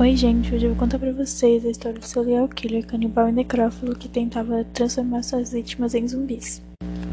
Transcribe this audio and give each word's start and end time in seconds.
Oi 0.00 0.16
gente, 0.16 0.54
hoje 0.54 0.64
eu 0.64 0.70
vou 0.70 0.78
contar 0.78 0.98
pra 0.98 1.12
vocês 1.12 1.62
a 1.62 1.68
história 1.68 1.98
do 1.98 2.06
serial 2.06 2.48
killer 2.48 2.86
canibal 2.86 3.28
e 3.28 3.32
necrófilo 3.32 3.94
que 3.94 4.08
tentava 4.08 4.64
transformar 4.72 5.22
suas 5.22 5.52
vítimas 5.52 5.94
em 5.94 6.08
zumbis. 6.08 6.62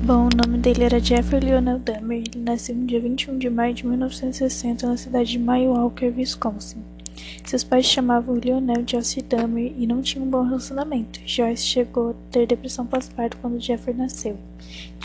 Bom, 0.06 0.30
o 0.30 0.38
nome 0.38 0.58
dele 0.58 0.86
era 0.86 0.98
Jeffrey 0.98 1.42
Lionel 1.42 1.80
Dahmer 1.80 2.20
ele 2.20 2.42
nasceu 2.42 2.74
no 2.74 2.86
dia 2.86 3.02
21 3.02 3.40
de 3.40 3.50
maio 3.50 3.74
de 3.74 3.86
1960 3.86 4.88
na 4.88 4.96
cidade 4.96 5.32
de 5.32 5.38
Milwaukee, 5.38 6.14
Wisconsin. 6.16 6.78
Seus 7.44 7.62
pais 7.62 7.86
chamavam 7.86 8.38
Lionel 8.38 8.86
Joyce 8.88 9.22
Dahmer 9.22 9.74
e 9.78 9.86
não 9.86 10.02
tinham 10.02 10.26
um 10.26 10.30
bom 10.30 10.44
relacionamento. 10.44 11.20
Joyce 11.26 11.64
chegou 11.64 12.12
a 12.12 12.32
ter 12.32 12.48
depressão 12.48 12.86
pós-parto 12.86 13.36
quando 13.42 13.60
Jeffrey 13.60 13.98
nasceu. 13.98 14.38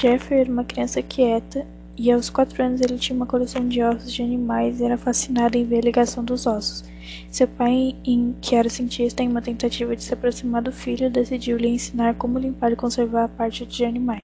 Jeffrey 0.00 0.42
era 0.42 0.52
uma 0.52 0.62
criança 0.62 1.02
quieta 1.02 1.66
e 1.96 2.10
aos 2.10 2.30
quatro 2.30 2.62
anos 2.62 2.80
ele 2.80 2.98
tinha 2.98 3.16
uma 3.16 3.26
coleção 3.26 3.68
de 3.68 3.82
ossos 3.82 4.12
de 4.12 4.22
animais 4.22 4.80
e 4.80 4.84
era 4.84 4.96
fascinado 4.96 5.56
em 5.56 5.64
ver 5.64 5.78
a 5.78 5.82
ligação 5.82 6.24
dos 6.24 6.46
ossos. 6.46 6.84
Seu 7.30 7.46
pai, 7.46 7.94
que 8.40 8.54
era 8.54 8.68
cientista, 8.68 9.22
em 9.22 9.28
uma 9.28 9.42
tentativa 9.42 9.94
de 9.94 10.02
se 10.02 10.14
aproximar 10.14 10.62
do 10.62 10.72
filho, 10.72 11.10
decidiu 11.10 11.56
lhe 11.56 11.68
ensinar 11.68 12.14
como 12.14 12.38
limpar 12.38 12.72
e 12.72 12.76
conservar 12.76 13.24
a 13.24 13.28
parte 13.28 13.66
de 13.66 13.84
animais. 13.84 14.20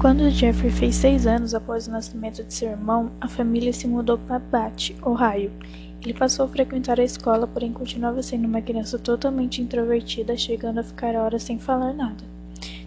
Quando 0.00 0.30
Jeffrey 0.30 0.70
fez 0.70 0.96
seis 0.96 1.26
anos 1.26 1.54
após 1.54 1.86
o 1.86 1.92
nascimento 1.92 2.42
de 2.42 2.52
seu 2.52 2.70
irmão, 2.70 3.12
a 3.20 3.28
família 3.28 3.72
se 3.72 3.86
mudou 3.86 4.18
para 4.18 4.38
Bath, 4.38 4.90
Ohio. 5.04 5.52
Ele 6.02 6.12
passou 6.12 6.44
a 6.44 6.48
frequentar 6.48 6.98
a 6.98 7.04
escola, 7.04 7.46
porém 7.46 7.72
continuava 7.72 8.20
sendo 8.22 8.48
uma 8.48 8.60
criança 8.60 8.98
totalmente 8.98 9.62
introvertida, 9.62 10.36
chegando 10.36 10.80
a 10.80 10.82
ficar 10.82 11.14
horas 11.14 11.44
sem 11.44 11.58
falar 11.58 11.92
nada. 11.92 12.41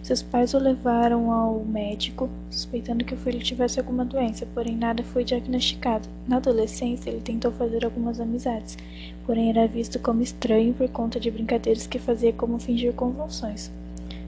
Seus 0.06 0.22
pais 0.22 0.54
o 0.54 0.58
levaram 0.60 1.32
ao 1.32 1.64
médico, 1.64 2.30
suspeitando 2.48 3.04
que 3.04 3.14
o 3.14 3.16
filho 3.16 3.40
tivesse 3.40 3.80
alguma 3.80 4.04
doença, 4.04 4.46
porém 4.54 4.76
nada 4.76 5.02
foi 5.02 5.24
diagnosticado. 5.24 6.08
Na 6.28 6.36
adolescência, 6.36 7.10
ele 7.10 7.20
tentou 7.20 7.50
fazer 7.50 7.84
algumas 7.84 8.20
amizades, 8.20 8.78
porém 9.26 9.50
era 9.50 9.66
visto 9.66 9.98
como 9.98 10.22
estranho 10.22 10.72
por 10.74 10.88
conta 10.90 11.18
de 11.18 11.28
brincadeiras 11.28 11.88
que 11.88 11.98
fazia 11.98 12.32
como 12.32 12.60
fingir 12.60 12.92
convulsões. 12.92 13.68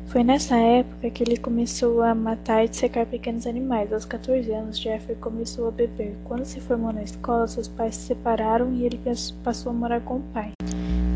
Foi 0.06 0.24
nessa 0.24 0.56
época 0.56 1.10
que 1.10 1.22
ele 1.22 1.36
começou 1.36 2.02
a 2.02 2.12
matar 2.12 2.64
e 2.64 2.68
dissecar 2.68 3.06
pequenos 3.06 3.46
animais. 3.46 3.92
Aos 3.92 4.04
14 4.04 4.50
anos, 4.50 4.80
Jeffrey 4.80 5.16
começou 5.18 5.68
a 5.68 5.70
beber. 5.70 6.16
Quando 6.24 6.44
se 6.44 6.58
formou 6.58 6.92
na 6.92 7.04
escola, 7.04 7.46
seus 7.46 7.68
pais 7.68 7.94
se 7.94 8.08
separaram 8.08 8.74
e 8.74 8.84
ele 8.84 9.00
passou 9.44 9.70
a 9.70 9.74
morar 9.76 10.00
com 10.00 10.16
o 10.16 10.22
pai. 10.34 10.50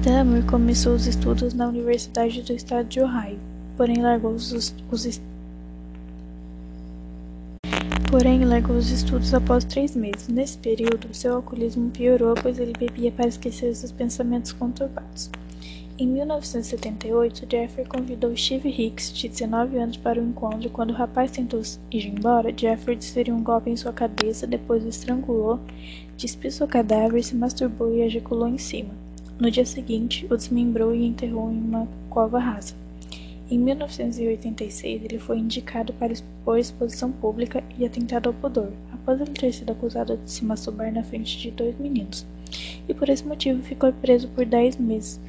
Dahmer 0.04 0.46
começou 0.46 0.94
os 0.94 1.08
estudos 1.08 1.52
na 1.52 1.66
Universidade 1.66 2.42
do 2.42 2.52
Estado 2.52 2.86
de 2.86 3.00
Ohio 3.00 3.51
porém 3.82 4.00
largou 4.00 4.30
os, 4.30 4.52
os 4.92 5.20
porém 8.08 8.44
largou 8.44 8.76
os 8.76 8.92
estudos 8.92 9.34
após 9.34 9.64
três 9.64 9.96
meses. 9.96 10.28
Nesse 10.28 10.56
período, 10.56 11.12
seu 11.12 11.34
alcoolismo 11.34 11.90
piorou, 11.90 12.36
pois 12.40 12.60
ele 12.60 12.74
bebia 12.78 13.10
para 13.10 13.26
esquecer 13.26 13.74
seus 13.74 13.90
pensamentos 13.90 14.52
conturbados. 14.52 15.28
Em 15.98 16.06
1978, 16.06 17.44
Jeffrey 17.50 17.84
convidou 17.84 18.36
Steve 18.36 18.68
Hicks, 18.68 19.12
de 19.12 19.28
19 19.28 19.76
anos, 19.76 19.96
para 19.96 20.20
o 20.20 20.24
encontro. 20.24 20.70
Quando 20.70 20.90
o 20.90 20.96
rapaz 20.96 21.32
tentou 21.32 21.60
ir 21.90 22.06
embora, 22.06 22.54
Jeffrey 22.56 22.94
desferiu 22.94 23.34
um 23.34 23.42
golpe 23.42 23.68
em 23.68 23.76
sua 23.76 23.92
cabeça, 23.92 24.46
depois 24.46 24.84
o 24.84 24.88
estrangulou, 24.88 25.58
despiu 26.16 26.52
seu 26.52 26.68
cadáver, 26.68 27.20
se 27.24 27.34
masturbou 27.34 27.92
e 27.92 28.02
ejaculou 28.02 28.46
em 28.46 28.58
cima. 28.58 28.94
No 29.40 29.50
dia 29.50 29.66
seguinte, 29.66 30.24
o 30.30 30.36
desmembrou 30.36 30.94
e 30.94 31.04
enterrou 31.04 31.50
em 31.50 31.58
uma 31.58 31.88
cova 32.08 32.38
rasa. 32.38 32.80
Em 33.52 33.58
1986, 33.58 35.04
ele 35.04 35.18
foi 35.18 35.36
indicado 35.36 35.92
para 35.92 36.10
expor 36.10 36.58
exposição 36.58 37.12
pública 37.12 37.62
e 37.76 37.84
atentado 37.84 38.28
ao 38.28 38.32
pudor, 38.32 38.72
após 38.94 39.20
ele 39.20 39.32
ter 39.32 39.52
sido 39.52 39.72
acusado 39.72 40.16
de 40.16 40.30
se 40.30 40.42
masturbar 40.42 40.90
na 40.90 41.04
frente 41.04 41.36
de 41.36 41.50
dois 41.50 41.78
meninos, 41.78 42.26
e 42.88 42.94
por 42.94 43.10
esse 43.10 43.22
motivo 43.26 43.62
ficou 43.62 43.92
preso 43.92 44.26
por 44.28 44.46
10 44.46 44.78
meses. 44.78 45.20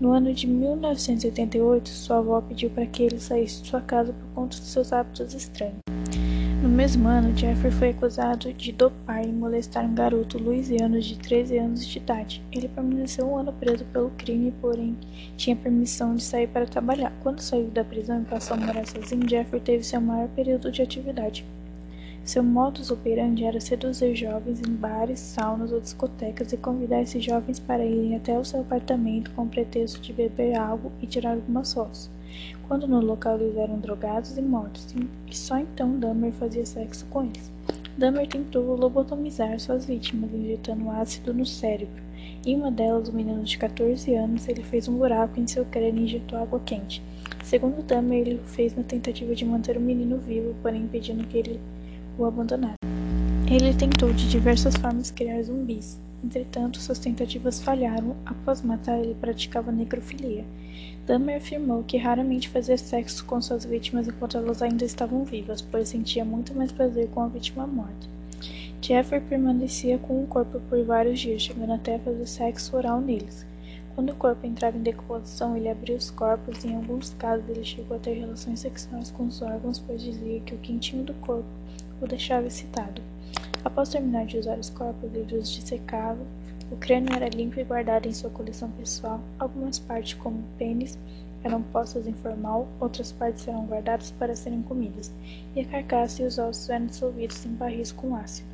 No 0.00 0.12
ano 0.12 0.32
de 0.32 0.46
1988, 0.46 1.88
sua 1.88 2.18
avó 2.18 2.40
pediu 2.40 2.70
para 2.70 2.86
que 2.86 3.02
ele 3.02 3.18
saísse 3.18 3.62
de 3.62 3.70
sua 3.70 3.80
casa 3.80 4.12
por 4.12 4.28
conta 4.32 4.56
de 4.56 4.64
seus 4.64 4.92
hábitos 4.92 5.34
estranhos. 5.34 5.80
Mesmo 6.72 7.06
ano, 7.06 7.36
Jeffrey 7.36 7.70
foi 7.70 7.90
acusado 7.90 8.50
de 8.50 8.72
dopar 8.72 9.22
e 9.22 9.30
molestar 9.30 9.84
um 9.84 9.94
garoto 9.94 10.42
louisiano 10.42 10.98
de 11.02 11.18
13 11.18 11.58
anos 11.58 11.86
de 11.86 11.98
idade. 11.98 12.42
Ele 12.50 12.66
permaneceu 12.66 13.26
um 13.28 13.36
ano 13.36 13.52
preso 13.52 13.84
pelo 13.84 14.08
crime, 14.12 14.54
porém 14.58 14.96
tinha 15.36 15.54
permissão 15.54 16.14
de 16.14 16.22
sair 16.22 16.48
para 16.48 16.64
trabalhar. 16.64 17.12
Quando 17.22 17.40
saiu 17.40 17.66
da 17.66 17.84
prisão 17.84 18.22
e 18.22 18.24
passou 18.24 18.56
a 18.56 18.60
morar 18.60 18.86
sozinho, 18.86 19.28
Jeffrey 19.28 19.60
teve 19.60 19.84
seu 19.84 20.00
maior 20.00 20.28
período 20.28 20.72
de 20.72 20.80
atividade. 20.80 21.44
Seu 22.24 22.42
modus 22.42 22.90
operandi 22.90 23.44
era 23.44 23.60
seduzir 23.60 24.16
jovens 24.16 24.62
em 24.66 24.72
bares, 24.72 25.20
saunas 25.20 25.72
ou 25.72 25.80
discotecas 25.80 26.54
e 26.54 26.56
convidar 26.56 27.02
esses 27.02 27.22
jovens 27.22 27.58
para 27.60 27.84
irem 27.84 28.16
até 28.16 28.38
o 28.38 28.44
seu 28.46 28.62
apartamento 28.62 29.30
com 29.32 29.42
o 29.42 29.48
pretexto 29.48 30.00
de 30.00 30.14
beber 30.14 30.56
algo 30.56 30.90
e 31.02 31.06
tirar 31.06 31.32
algumas 31.32 31.74
fotos. 31.74 32.08
Quando 32.66 32.86
no 32.86 33.00
local 33.00 33.38
eles 33.38 33.56
eram 33.56 33.78
drogados 33.78 34.36
e 34.36 34.42
mortos, 34.42 34.94
e 35.30 35.36
só 35.36 35.58
então 35.58 35.98
Dahmer 35.98 36.32
fazia 36.32 36.64
sexo 36.64 37.06
com 37.06 37.24
eles. 37.24 37.50
Dahmer 37.96 38.26
tentou 38.26 38.74
lobotomizar 38.74 39.58
suas 39.60 39.84
vítimas, 39.84 40.32
injetando 40.32 40.90
ácido 40.90 41.34
no 41.34 41.44
cérebro. 41.44 42.02
Em 42.44 42.56
uma 42.56 42.70
delas, 42.70 43.08
um 43.08 43.12
menino 43.12 43.42
de 43.42 43.58
14 43.58 44.14
anos, 44.14 44.48
ele 44.48 44.62
fez 44.62 44.88
um 44.88 44.96
buraco 44.96 45.38
em 45.38 45.46
seu 45.46 45.64
crânio 45.64 46.00
e 46.00 46.04
injetou 46.04 46.38
água 46.38 46.60
quente. 46.60 47.02
Segundo 47.44 47.82
Dahmer, 47.82 48.20
ele 48.20 48.34
o 48.36 48.48
fez 48.48 48.74
na 48.74 48.82
tentativa 48.82 49.34
de 49.34 49.44
manter 49.44 49.76
o 49.76 49.80
menino 49.80 50.18
vivo, 50.18 50.54
porém 50.62 50.82
impedindo 50.82 51.24
que 51.24 51.38
ele 51.38 51.60
o 52.18 52.24
abandonasse. 52.24 53.01
Ele 53.54 53.74
tentou 53.74 54.10
de 54.14 54.30
diversas 54.30 54.74
formas 54.76 55.10
criar 55.10 55.42
zumbis. 55.42 56.00
Entretanto, 56.24 56.80
suas 56.80 56.98
tentativas 56.98 57.60
falharam. 57.60 58.16
Após 58.24 58.62
matar, 58.62 58.98
ele 58.98 59.14
praticava 59.14 59.70
necrofilia. 59.70 60.46
Dahmer 61.06 61.36
afirmou 61.36 61.84
que 61.84 61.98
raramente 61.98 62.48
fazia 62.48 62.78
sexo 62.78 63.22
com 63.26 63.42
suas 63.42 63.66
vítimas 63.66 64.08
enquanto 64.08 64.38
elas 64.38 64.62
ainda 64.62 64.86
estavam 64.86 65.22
vivas, 65.22 65.60
pois 65.60 65.90
sentia 65.90 66.24
muito 66.24 66.54
mais 66.54 66.72
prazer 66.72 67.10
com 67.10 67.20
a 67.20 67.28
vítima 67.28 67.66
morta. 67.66 68.08
Jeffrey 68.80 69.20
permanecia 69.20 69.98
com 69.98 70.24
o 70.24 70.26
corpo 70.26 70.58
por 70.70 70.82
vários 70.86 71.20
dias, 71.20 71.42
chegando 71.42 71.74
até 71.74 71.96
a 71.96 71.98
fazer 71.98 72.26
sexo 72.26 72.74
oral 72.74 73.02
neles. 73.02 73.44
Quando 73.94 74.12
o 74.12 74.16
corpo 74.16 74.46
entrava 74.46 74.78
em 74.78 74.82
decomposição, 74.82 75.54
ele 75.58 75.68
abria 75.68 75.96
os 75.98 76.10
corpos 76.10 76.64
e, 76.64 76.68
em 76.68 76.76
alguns 76.76 77.10
casos, 77.18 77.46
ele 77.50 77.66
chegou 77.66 77.98
a 77.98 78.00
ter 78.00 78.14
relações 78.14 78.60
sexuais 78.60 79.10
com 79.10 79.26
os 79.26 79.42
órgãos, 79.42 79.78
pois 79.78 80.02
dizia 80.02 80.40
que 80.40 80.54
o 80.54 80.58
quentinho 80.58 81.04
do 81.04 81.12
corpo 81.12 81.44
o 82.00 82.06
deixava 82.06 82.46
excitado. 82.46 83.11
Após 83.64 83.88
terminar 83.88 84.26
de 84.26 84.38
usar 84.38 84.58
os 84.58 84.70
corpos, 84.70 85.14
ele 85.14 85.36
os 85.36 85.50
dissecava. 85.50 86.20
O 86.70 86.76
crânio 86.76 87.14
era 87.14 87.28
limpo 87.28 87.60
e 87.60 87.64
guardado 87.64 88.06
em 88.08 88.12
sua 88.12 88.30
coleção 88.30 88.70
pessoal. 88.70 89.20
Algumas 89.38 89.78
partes, 89.78 90.14
como 90.14 90.38
o 90.38 90.58
pênis, 90.58 90.98
eram 91.44 91.62
postas 91.62 92.06
em 92.06 92.12
formal, 92.12 92.68
outras 92.80 93.12
partes 93.12 93.46
eram 93.46 93.66
guardadas 93.66 94.10
para 94.12 94.34
serem 94.36 94.62
comidas, 94.62 95.12
e 95.56 95.60
a 95.60 95.64
carcaça 95.64 96.22
e 96.22 96.26
os 96.26 96.38
ossos 96.38 96.70
eram 96.70 96.86
dissolvidos 96.86 97.44
em 97.44 97.50
barris 97.50 97.90
com 97.90 98.14
ácido. 98.14 98.48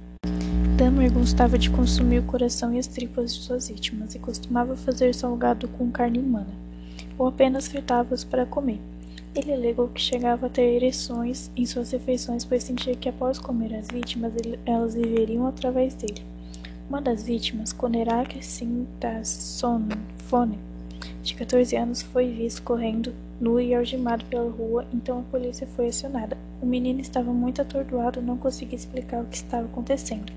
Dahmer 0.77 1.13
gostava 1.13 1.59
de 1.59 1.71
consumir 1.71 2.21
o 2.21 2.27
coração 2.27 2.73
e 2.73 2.79
as 2.79 2.87
tripas 2.87 3.35
de 3.35 3.43
suas 3.43 3.69
vítimas 3.69 4.15
e 4.15 4.19
costumava 4.19 4.77
fazer 4.77 5.15
salgado 5.15 5.69
com 5.69 5.91
carne 5.91 6.19
humana, 6.19 6.55
ou 7.19 7.27
apenas 7.27 7.69
fritava-os 7.69 8.25
para 8.25 8.47
comer. 8.47 8.81
Ele 9.39 9.53
alegou 9.53 9.87
que 9.87 10.01
chegava 10.01 10.47
a 10.47 10.49
ter 10.49 10.63
ereções 10.63 11.49
em 11.57 11.65
suas 11.65 11.93
refeições, 11.93 12.45
pois 12.45 12.65
sentia 12.65 12.97
que 12.97 13.09
após 13.09 13.39
comer 13.39 13.73
as 13.73 13.87
vítimas, 13.87 14.33
elas 14.67 14.97
viveriam 14.97 15.47
através 15.47 15.95
dele. 15.95 16.25
Uma 16.91 17.01
das 17.01 17.23
vítimas, 17.23 17.73
Conerak 17.73 18.45
Sintasonfone, 18.45 20.59
de 21.23 21.37
14 21.37 21.77
anos, 21.77 22.03
foi 22.03 22.33
visto 22.33 22.65
correndo 22.65 23.15
nu 23.41 23.61
e 23.61 23.73
algemado 23.73 24.25
pela 24.25 24.51
rua, 24.51 24.85
então 24.93 25.21
a 25.21 25.31
polícia 25.31 25.69
foi 25.69 25.87
acionada. 25.87 26.37
O 26.61 26.67
menino 26.67 27.01
estava 27.01 27.33
muito 27.33 27.63
atordoado 27.63 28.19
e 28.19 28.25
não 28.25 28.37
conseguia 28.37 28.75
explicar 28.75 29.23
o 29.23 29.27
que 29.27 29.37
estava 29.37 29.67
acontecendo. 29.67 30.33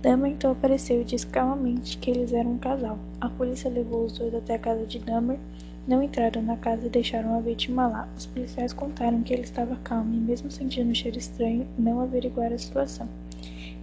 Dahmer 0.00 0.30
então 0.30 0.52
apareceu 0.52 1.00
e 1.00 1.04
disse 1.04 1.26
calmamente 1.26 1.98
que 1.98 2.08
eles 2.08 2.32
eram 2.32 2.52
um 2.52 2.58
casal. 2.58 3.00
A 3.20 3.28
polícia 3.28 3.68
levou 3.68 4.04
os 4.04 4.16
dois 4.16 4.32
até 4.32 4.54
a 4.54 4.58
casa 4.60 4.86
de 4.86 5.00
Dahmer 5.00 5.40
não 5.88 6.02
entraram 6.02 6.42
na 6.42 6.56
casa 6.56 6.86
e 6.86 6.90
deixaram 6.90 7.34
a 7.34 7.40
vítima 7.40 7.88
lá. 7.88 8.08
Os 8.16 8.26
policiais 8.26 8.74
contaram 8.74 9.22
que 9.22 9.32
ele 9.32 9.42
estava 9.42 9.74
calmo 9.76 10.14
e, 10.14 10.18
mesmo 10.18 10.50
sentindo 10.50 10.90
um 10.90 10.94
cheiro 10.94 11.16
estranho, 11.16 11.66
não 11.78 12.00
averiguaram 12.00 12.54
a 12.54 12.58
situação. 12.58 13.08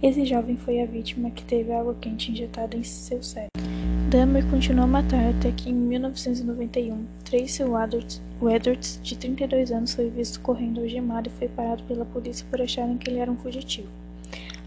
Esse 0.00 0.24
jovem 0.24 0.56
foi 0.56 0.80
a 0.80 0.86
vítima 0.86 1.30
que 1.30 1.42
teve 1.42 1.72
água 1.72 1.96
quente 2.00 2.30
injetada 2.30 2.76
em 2.76 2.84
seu 2.84 3.20
cérebro. 3.22 3.50
Dahmer 4.08 4.48
continuou 4.48 4.84
a 4.84 4.86
matar 4.86 5.30
até 5.30 5.50
que, 5.50 5.68
em 5.68 5.74
1991, 5.74 7.04
Tracy 7.24 7.64
Edwards, 7.64 9.00
de 9.02 9.18
32 9.18 9.72
anos, 9.72 9.94
foi 9.94 10.08
visto 10.08 10.40
correndo 10.40 10.80
algemado 10.80 11.28
e 11.28 11.32
foi 11.32 11.48
parado 11.48 11.82
pela 11.84 12.04
polícia 12.04 12.46
por 12.48 12.62
acharem 12.62 12.98
que 12.98 13.10
ele 13.10 13.18
era 13.18 13.32
um 13.32 13.36
fugitivo. 13.36 13.88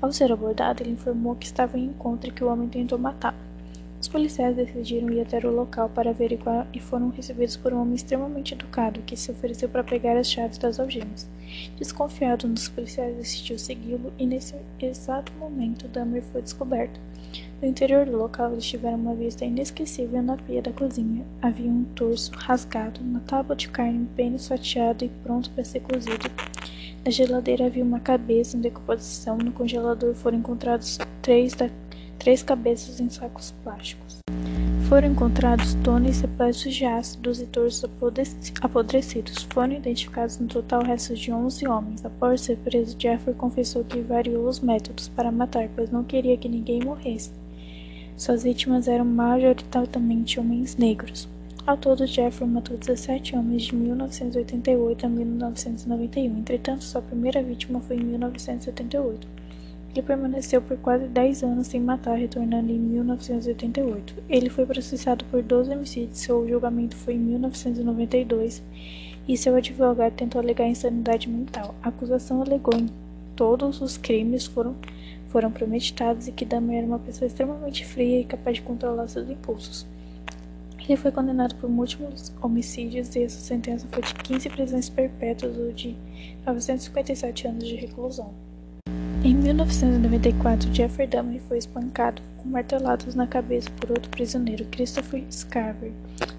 Ao 0.01 0.11
ser 0.11 0.29
abordado, 0.31 0.83
ele 0.83 0.91
informou 0.91 1.35
que 1.35 1.45
estava 1.45 1.79
em 1.79 1.85
encontro 1.85 2.29
e 2.29 2.33
que 2.33 2.43
o 2.43 2.51
homem 2.51 2.67
tentou 2.67 2.99
matá-lo. 2.99 3.37
Policiais 4.11 4.55
decidiram 4.55 5.11
ir 5.11 5.21
até 5.21 5.37
o 5.45 5.51
local 5.51 5.87
para 5.87 6.09
averiguar 6.09 6.67
e 6.73 6.79
foram 6.79 7.09
recebidos 7.09 7.55
por 7.55 7.71
um 7.71 7.81
homem 7.81 7.93
extremamente 7.93 8.55
educado 8.55 9.03
que 9.05 9.15
se 9.15 9.29
ofereceu 9.29 9.69
para 9.69 9.83
pegar 9.83 10.17
as 10.17 10.31
chaves 10.31 10.57
das 10.57 10.79
algemas. 10.79 11.29
Desconfiado, 11.77 12.47
um 12.47 12.53
dos 12.53 12.67
policiais 12.67 13.15
decidiu 13.15 13.59
segui-lo 13.59 14.11
e 14.17 14.25
nesse 14.25 14.55
exato 14.81 15.31
momento 15.33 15.87
Dahmer 15.87 16.23
foi 16.23 16.41
descoberto. 16.41 16.99
No 17.61 17.67
interior 17.67 18.07
do 18.07 18.17
local, 18.17 18.51
eles 18.53 18.65
tiveram 18.65 18.97
uma 18.97 19.13
vista 19.13 19.45
inesquecível 19.45 20.23
na 20.23 20.37
pia 20.37 20.61
da 20.61 20.73
cozinha. 20.73 21.23
Havia 21.39 21.69
um 21.69 21.83
torso 21.83 22.31
rasgado, 22.33 23.01
uma 23.01 23.19
tábua 23.19 23.55
de 23.55 23.69
carne 23.69 24.07
bem 24.15 24.35
fatiado 24.39 25.05
e 25.05 25.09
pronto 25.23 25.51
para 25.51 25.63
ser 25.63 25.81
cozido. 25.81 26.31
Na 27.05 27.11
geladeira 27.11 27.67
havia 27.67 27.83
uma 27.83 27.99
cabeça 27.99 28.57
em 28.57 28.61
decomposição. 28.61 29.37
No 29.37 29.51
congelador 29.51 30.15
foram 30.15 30.39
encontrados 30.39 30.97
três, 31.21 31.53
da, 31.53 31.69
três 32.19 32.43
cabeças 32.43 32.99
em 32.99 33.09
sacos 33.09 33.53
plásticos. 33.63 34.19
Foram 34.89 35.11
encontrados 35.11 35.75
toneladas 35.83 36.21
repletos 36.21 36.73
de 36.73 36.83
ácidos 36.83 37.39
e 37.39 37.45
torsos 37.45 37.83
apodrecidos. 38.61 39.47
Foram 39.51 39.73
identificados 39.73 40.39
no 40.39 40.47
total 40.47 40.83
restos 40.83 41.19
de 41.19 41.31
11 41.31 41.67
homens. 41.67 42.03
Após 42.03 42.41
ser 42.41 42.57
preso, 42.57 42.95
Jeffrey 42.99 43.35
confessou 43.35 43.83
que 43.83 44.01
variou 44.01 44.47
os 44.47 44.59
métodos 44.59 45.07
para 45.07 45.31
matar, 45.31 45.69
pois 45.75 45.91
não 45.91 46.03
queria 46.03 46.37
que 46.37 46.49
ninguém 46.49 46.83
morresse. 46.83 47.31
Suas 48.17 48.43
vítimas 48.43 48.87
eram 48.87 49.05
majoritariamente 49.05 50.39
homens 50.39 50.75
negros. 50.75 51.29
Ao 51.67 51.77
todo, 51.77 52.07
Jeffrey 52.07 52.49
matou 52.49 52.75
17 52.75 53.35
homens 53.35 53.63
de 53.65 53.75
1988 53.75 55.05
a 55.05 55.09
1991. 55.09 56.39
Entretanto, 56.39 56.83
sua 56.83 57.01
primeira 57.01 57.43
vítima 57.43 57.79
foi 57.79 57.97
em 57.97 58.03
1978. 58.03 59.38
Ele 59.91 60.03
permaneceu 60.03 60.61
por 60.61 60.77
quase 60.77 61.07
10 61.07 61.43
anos 61.43 61.67
sem 61.67 61.81
matar, 61.81 62.15
retornando 62.15 62.71
em 62.71 62.77
1988. 62.77 64.15
Ele 64.29 64.49
foi 64.49 64.65
processado 64.65 65.25
por 65.25 65.41
12 65.41 65.71
homicídios, 65.71 66.19
seu 66.19 66.47
julgamento 66.47 66.95
foi 66.95 67.15
em 67.15 67.19
1992 67.19 68.61
e 69.27 69.35
seu 69.35 69.55
advogado 69.55 70.13
tentou 70.13 70.39
alegar 70.39 70.67
insanidade 70.67 71.27
mental. 71.27 71.73
A 71.81 71.89
acusação 71.89 72.41
alegou 72.41 72.73
que 72.73 72.91
todos 73.35 73.81
os 73.81 73.97
crimes 73.97 74.45
foram, 74.45 74.75
foram 75.29 75.51
premeditados 75.51 76.27
e 76.27 76.31
que 76.31 76.45
Dahmer 76.45 76.79
era 76.79 76.87
uma 76.87 76.99
pessoa 76.99 77.27
extremamente 77.27 77.83
fria 77.83 78.21
e 78.21 78.25
capaz 78.25 78.57
de 78.57 78.61
controlar 78.61 79.07
seus 79.07 79.29
impulsos. 79.29 79.87
Ele 80.87 80.97
foi 80.97 81.11
condenado 81.11 81.55
por 81.55 81.69
múltiplos 81.69 82.31
homicídios 82.41 83.15
e 83.15 83.29
sua 83.29 83.41
sentença 83.41 83.87
foi 83.91 84.01
de 84.01 84.13
15 84.13 84.49
prisões 84.49 84.89
perpétuas 84.89 85.57
ou 85.57 85.71
de 85.71 85.95
957 86.45 87.47
anos 87.47 87.67
de 87.67 87.75
reclusão. 87.75 88.33
Em 89.21 89.35
1994, 89.35 90.73
Jeffrey 90.73 91.05
Dahmer 91.05 91.41
foi 91.41 91.57
espancado 91.57 92.21
com 92.37 92.47
marteladas 92.47 93.15
na 93.15 93.27
cabeça 93.27 93.69
por 93.71 93.91
outro 93.91 94.09
prisioneiro, 94.09 94.63
Christopher 94.71 95.25
Scarver, 95.29 95.91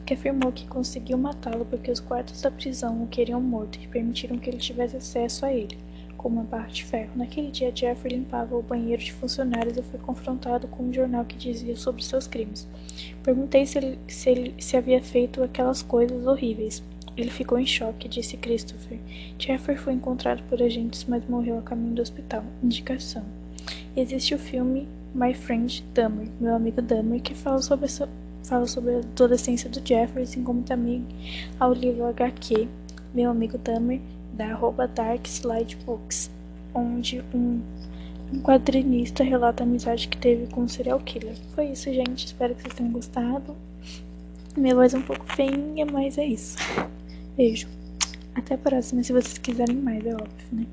que 0.06 0.14
afirmou 0.14 0.50
que 0.50 0.66
conseguiu 0.66 1.18
matá-lo 1.18 1.66
porque 1.66 1.90
os 1.90 2.00
guardas 2.00 2.40
da 2.40 2.50
prisão 2.50 3.02
o 3.02 3.06
queriam 3.06 3.38
morto 3.38 3.78
e 3.82 3.86
permitiram 3.86 4.38
que 4.38 4.48
ele 4.48 4.56
tivesse 4.56 4.96
acesso 4.96 5.44
a 5.44 5.52
ele, 5.52 5.76
com 6.16 6.30
uma 6.30 6.42
barra 6.42 6.68
de 6.68 6.82
ferro. 6.82 7.10
Naquele 7.16 7.50
dia, 7.50 7.70
Jeffrey 7.74 8.16
limpava 8.16 8.56
o 8.56 8.62
banheiro 8.62 9.02
de 9.02 9.12
funcionários 9.12 9.76
e 9.76 9.82
foi 9.82 10.00
confrontado 10.00 10.66
com 10.66 10.84
um 10.84 10.92
jornal 10.92 11.26
que 11.26 11.36
dizia 11.36 11.76
sobre 11.76 12.02
seus 12.02 12.26
crimes. 12.26 12.66
Perguntei 13.22 13.66
se 13.66 13.76
ele, 13.76 13.98
se 14.08 14.30
ele 14.30 14.54
se 14.58 14.74
havia 14.78 15.02
feito 15.02 15.42
aquelas 15.42 15.82
coisas 15.82 16.26
horríveis. 16.26 16.82
Ele 17.20 17.31
ficou 17.31 17.58
em 17.58 17.67
choque, 17.67 18.08
disse 18.08 18.38
Christopher. 18.38 18.99
Jeffrey 19.38 19.76
foi 19.76 19.93
encontrado 19.93 20.43
por 20.49 20.62
agentes, 20.62 21.05
mas 21.06 21.22
morreu 21.28 21.58
a 21.58 21.62
caminho 21.62 21.94
do 21.94 22.00
hospital. 22.00 22.43
Indicação. 22.62 23.22
Existe 23.94 24.34
o 24.34 24.38
filme 24.38 24.88
My 25.14 25.34
Friend 25.34 25.84
Dahmer, 25.93 26.28
Meu 26.40 26.55
Amigo 26.55 26.81
Dahmer, 26.81 27.20
que 27.20 27.34
fala 27.34 27.61
sobre, 27.61 27.88
fala 28.43 28.67
sobre 28.67 28.94
a 28.94 28.99
adolescência 29.00 29.69
do 29.69 29.87
Jeffrey, 29.87 30.22
assim 30.22 30.43
como 30.43 30.62
também 30.62 31.05
ao 31.58 31.75
livro 31.75 32.06
HQ 32.06 32.67
Meu 33.12 33.31
Amigo 33.31 33.58
Dahmer, 33.58 34.00
da 34.32 34.52
arroba 34.52 34.88
Dark 34.88 35.26
Slide 35.26 35.76
Books, 35.84 36.31
onde 36.75 37.23
um, 37.34 37.61
um 38.32 38.40
quadrinista 38.40 39.23
relata 39.23 39.62
a 39.62 39.66
amizade 39.66 40.08
que 40.08 40.16
teve 40.16 40.46
com 40.46 40.62
um 40.62 40.69
serial 40.69 41.00
killer. 41.00 41.34
Foi 41.55 41.66
isso, 41.66 41.93
gente. 41.93 42.25
Espero 42.25 42.55
que 42.55 42.62
vocês 42.62 42.73
tenham 42.73 42.93
gostado. 42.93 43.55
Minha 44.56 44.75
voz 44.75 44.94
é 44.94 44.99
um 44.99 45.02
pouco 45.02 45.26
feinha, 45.37 45.84
mas 45.84 46.16
é 46.16 46.25
isso. 46.25 46.56
Beijo. 47.36 47.68
Até 48.34 48.54
a 48.54 48.58
próxima, 48.58 49.02
se 49.02 49.12
vocês 49.12 49.38
quiserem 49.38 49.76
mais, 49.76 50.04
é 50.06 50.14
óbvio, 50.14 50.46
né? 50.52 50.66